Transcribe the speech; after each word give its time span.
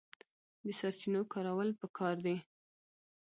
د 0.65 0.67
سرچینو 0.79 1.21
کارول 1.33 1.69
پکار 1.81 2.15
دي 2.25 2.37